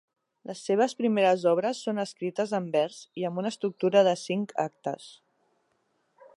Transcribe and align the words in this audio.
Les 0.51 0.61
seves 0.69 0.95
primeres 1.01 1.43
obres 1.51 1.81
són 1.89 2.03
escrites 2.05 2.55
en 2.61 2.71
vers 2.77 2.97
i 3.23 3.29
amb 3.31 3.43
una 3.43 3.53
estructura 3.55 4.05
de 4.11 4.17
cinc 4.25 4.59
actes. 4.67 5.07